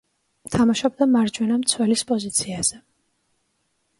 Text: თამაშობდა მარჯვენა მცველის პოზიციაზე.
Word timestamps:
თამაშობდა 0.53 1.07
მარჯვენა 1.15 1.59
მცველის 1.65 2.03
პოზიციაზე. 2.11 2.83